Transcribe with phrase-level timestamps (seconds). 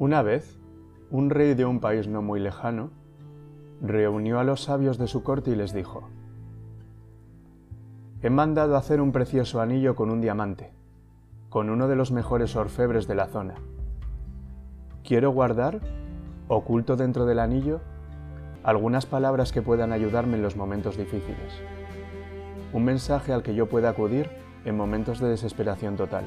[0.00, 0.58] Una vez,
[1.10, 2.88] un rey de un país no muy lejano
[3.82, 6.08] reunió a los sabios de su corte y les dijo,
[8.22, 10.72] He mandado hacer un precioso anillo con un diamante,
[11.50, 13.56] con uno de los mejores orfebres de la zona.
[15.04, 15.80] Quiero guardar,
[16.48, 17.80] oculto dentro del anillo,
[18.62, 21.60] algunas palabras que puedan ayudarme en los momentos difíciles.
[22.72, 24.30] Un mensaje al que yo pueda acudir
[24.64, 26.24] en momentos de desesperación total.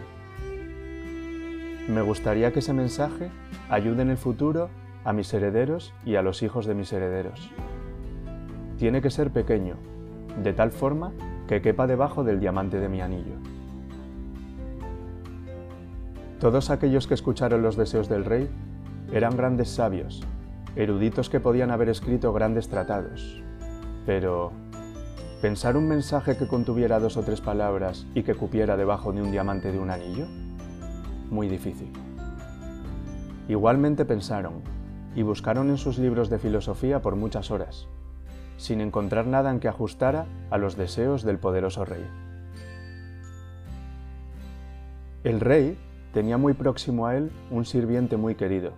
[1.87, 3.29] Me gustaría que ese mensaje
[3.69, 4.69] ayude en el futuro
[5.03, 7.51] a mis herederos y a los hijos de mis herederos.
[8.77, 9.75] Tiene que ser pequeño,
[10.41, 11.11] de tal forma
[11.45, 13.35] que quepa debajo del diamante de mi anillo.
[16.39, 18.49] Todos aquellos que escucharon los deseos del rey
[19.11, 20.23] eran grandes sabios,
[20.77, 23.43] eruditos que podían haber escrito grandes tratados.
[24.05, 24.53] Pero,
[25.41, 29.31] ¿pensar un mensaje que contuviera dos o tres palabras y que cupiera debajo de un
[29.31, 30.27] diamante de un anillo?
[31.29, 31.91] Muy difícil.
[33.47, 34.61] Igualmente pensaron,
[35.15, 37.87] y buscaron en sus libros de filosofía por muchas horas,
[38.57, 42.05] sin encontrar nada en que ajustara a los deseos del poderoso rey.
[45.23, 45.77] El rey
[46.13, 48.73] tenía muy próximo a él un sirviente muy querido.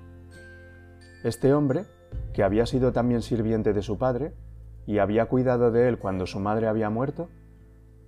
[1.23, 1.85] Este hombre,
[2.33, 4.33] que había sido también sirviente de su padre
[4.85, 7.29] y había cuidado de él cuando su madre había muerto,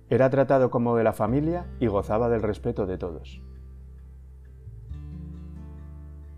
[0.08, 3.42] era tratado como de la familia y gozaba del respeto de todos.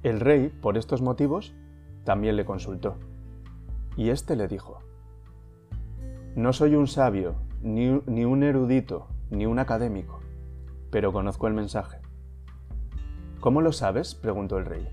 [0.02, 1.54] El rey, por estos motivos,
[2.04, 2.96] también le consultó.
[3.96, 4.78] Y éste le dijo,
[6.34, 10.20] No soy un sabio, ni, ni, un erudito, ni un académico,
[10.90, 11.98] pero conozco el mensaje.
[13.40, 14.14] ¿Cómo lo sabes?
[14.14, 14.88] preguntó el rey.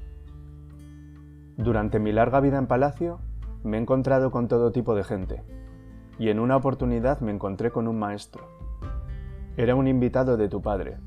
[1.55, 3.19] Durante mi larga vida en palacio
[3.63, 5.41] me he encontrado con todo tipo de gente,
[6.19, 8.45] y en una oportunidad me encontré con un maestro.
[9.55, 10.97] Era un invitado de tu padre,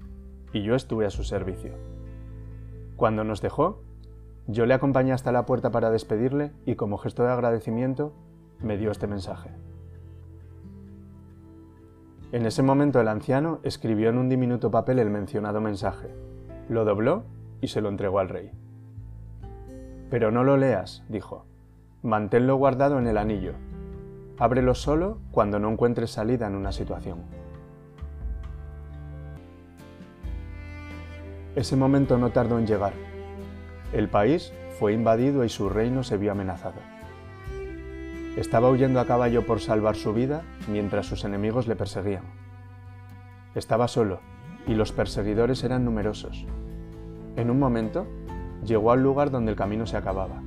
[0.55, 1.75] y yo estuve a su servicio.
[2.97, 3.83] Cuando nos dejó,
[4.47, 8.12] yo le acompañé hasta la puerta para despedirle y como gesto de agradecimiento
[8.61, 9.51] me dio este mensaje.
[12.33, 16.15] En ese momento el anciano escribió en un diminuto papel el mencionado mensaje,
[16.69, 17.25] lo dobló
[17.61, 18.51] y se lo entregó al rey.
[20.11, 21.45] Pero no lo leas, dijo,
[22.03, 23.53] manténlo guardado en el anillo.
[24.39, 27.19] Ábrelo solo cuando no encuentres salida en una situación.
[31.57, 33.09] Ese momento no tardó en llegar
[33.93, 36.81] el país fue invadido y su reino se vio amenazado.
[38.37, 42.23] Estaba huyendo a caballo por salvar su vida mientras sus enemigos le perseguían.
[43.55, 44.21] Estaba solo
[44.67, 46.47] y los perseguidores eran numerosos.
[47.37, 48.06] En un momento,
[48.65, 50.43] llegó al lugar donde el camino se acababa,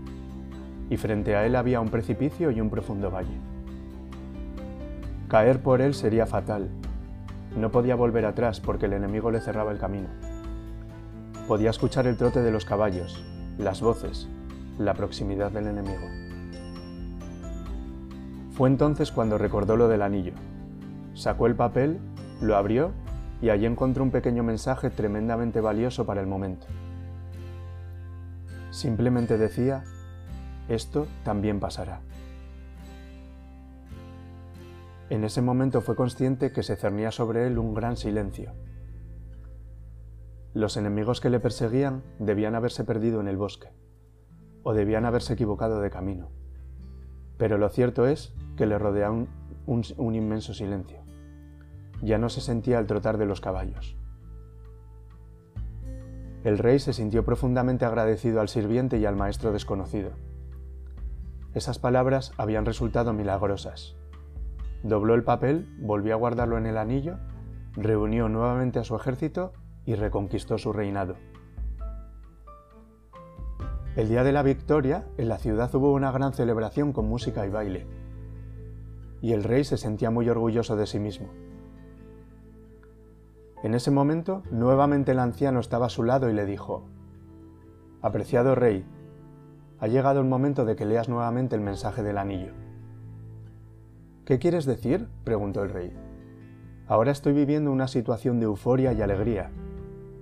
[0.89, 3.37] y frente a él había un precipicio y un profundo valle.
[5.27, 6.69] Caer por él sería fatal.
[7.57, 10.07] No podía volver atrás porque el enemigo le cerraba el camino.
[11.47, 13.23] Podía escuchar el trote de los caballos,
[13.57, 14.27] las voces,
[14.77, 16.07] la proximidad del enemigo.
[18.51, 20.33] Fue entonces cuando recordó lo del anillo.
[21.13, 21.99] Sacó el papel,
[22.41, 22.91] lo abrió
[23.41, 26.65] y allí encontró un pequeño mensaje tremendamente valioso para el momento.
[28.71, 29.83] Simplemente decía,
[30.67, 32.01] esto también pasará.
[35.09, 38.53] En ese momento fue consciente que se cernía sobre él un gran silencio
[40.53, 43.69] los enemigos que le perseguían debían haberse perdido en el bosque,
[44.61, 46.29] o debían haberse equivocado de camino.
[47.37, 49.15] Pero lo cierto es que le rodeaba
[49.65, 50.99] un, un inmenso silencio.
[52.01, 53.97] Ya no se sentía el trotar de los caballos.
[56.43, 60.11] El rey se sintió profundamente agradecido al sirviente y al maestro desconocido.
[61.53, 63.95] Esas palabras habían resultado milagrosas.
[64.83, 67.17] Dobló el papel, volvió a guardarlo en el anillo,
[67.75, 69.53] reunió nuevamente a su ejército
[69.85, 71.15] y reconquistó su reinado.
[73.95, 77.49] El día de la victoria, en la ciudad hubo una gran celebración con música y
[77.49, 77.85] baile,
[79.21, 81.29] y el rey se sentía muy orgulloso de sí mismo.
[83.63, 86.83] En ese momento, nuevamente el anciano estaba a su lado y le dijo,
[88.01, 88.83] Apreciado rey,
[89.79, 92.51] ha llegado el momento de que leas nuevamente el mensaje del anillo.
[94.25, 95.07] ¿Qué quieres decir?
[95.23, 95.93] preguntó el rey.
[96.87, 99.51] Ahora estoy viviendo una situación de euforia y alegría,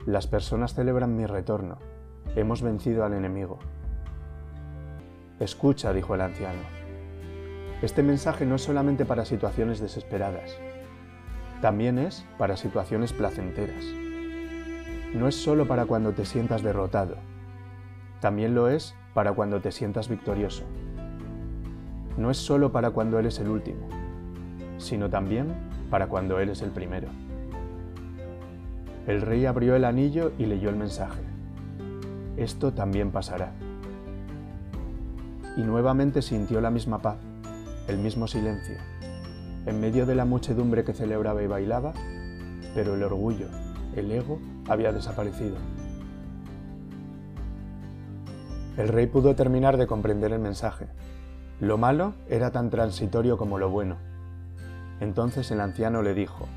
[0.05, 1.77] las personas celebran mi retorno.
[2.35, 3.59] Hemos vencido al enemigo.
[5.39, 6.61] Escucha, dijo el anciano.
[7.83, 10.57] Este mensaje no es solamente para situaciones desesperadas,
[11.61, 13.85] también es para situaciones placenteras.
[15.13, 17.17] No es solo para cuando te sientas derrotado,
[18.21, 20.63] también lo es para cuando te sientas victorioso.
[22.17, 23.87] No es solo para cuando eres el último,
[24.77, 25.47] sino también
[25.89, 27.07] para cuando eres el primero.
[29.07, 31.21] El rey abrió el anillo y leyó el mensaje.
[32.37, 33.51] Esto también pasará.
[35.57, 37.17] y nuevamente sintió la misma paz,
[37.87, 38.77] el mismo silencio,
[39.65, 41.93] en medio de la muchedumbre que celebraba y bailaba,
[42.73, 43.47] pero el orgullo,
[43.95, 44.39] el ego,
[44.69, 45.57] había desaparecido.
[48.77, 50.87] El rey pudo terminar de comprender el mensaje.
[51.59, 53.97] Lo malo era tan transitorio como lo bueno.
[55.01, 56.47] Entonces el anciano le dijo,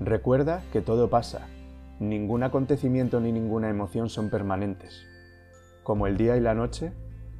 [0.00, 1.46] Recuerda que todo pasa,
[2.00, 5.06] ningún acontecimiento ni ninguna emoción son permanentes.
[5.82, 6.92] Como el día y la noche,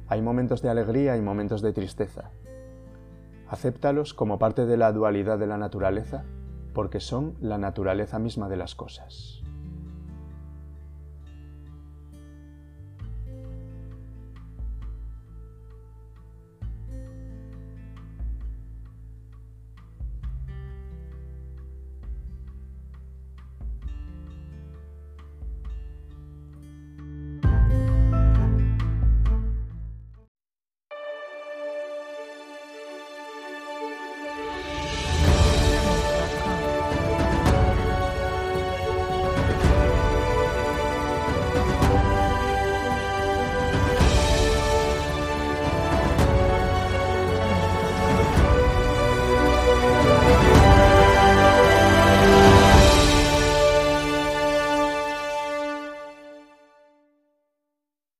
[0.07, 2.31] hay momentos de alegría y momentos de tristeza.
[3.47, 6.25] Acéptalos como parte de la dualidad de la naturaleza,
[6.73, 9.43] porque son la naturaleza misma de las cosas.